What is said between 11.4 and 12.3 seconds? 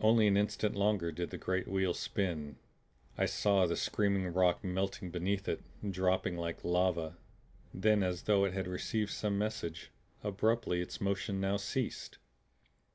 ceased.